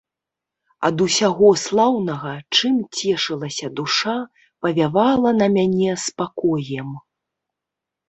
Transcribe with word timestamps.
Ад 0.87 1.03
усяго 1.05 1.49
слаўнага, 1.63 2.31
чым 2.57 2.75
цешылася 3.01 3.67
душа, 3.83 4.17
павявала 4.67 5.37
на 5.45 5.53
мяне 5.55 5.91
спакоем. 6.09 6.89